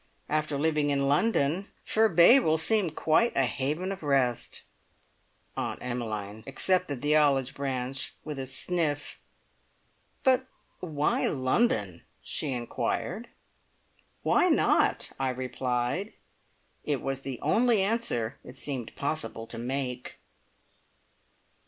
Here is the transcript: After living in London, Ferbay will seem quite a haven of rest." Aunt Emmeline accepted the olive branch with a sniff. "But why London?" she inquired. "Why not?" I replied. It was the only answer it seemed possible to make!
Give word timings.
After 0.29 0.57
living 0.57 0.89
in 0.89 1.07
London, 1.07 1.67
Ferbay 1.85 2.39
will 2.43 2.57
seem 2.57 2.89
quite 2.89 3.33
a 3.35 3.43
haven 3.45 3.91
of 3.91 4.01
rest." 4.01 4.63
Aunt 5.55 5.77
Emmeline 5.79 6.43
accepted 6.47 7.03
the 7.03 7.15
olive 7.15 7.53
branch 7.53 8.15
with 8.23 8.39
a 8.39 8.47
sniff. 8.47 9.19
"But 10.23 10.47
why 10.79 11.27
London?" 11.27 12.01
she 12.23 12.51
inquired. 12.51 13.27
"Why 14.23 14.49
not?" 14.49 15.11
I 15.19 15.29
replied. 15.29 16.13
It 16.83 17.03
was 17.03 17.21
the 17.21 17.37
only 17.43 17.83
answer 17.83 18.39
it 18.43 18.55
seemed 18.55 18.95
possible 18.95 19.45
to 19.45 19.59
make! 19.59 20.15